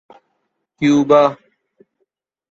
[0.77, 1.21] Cuba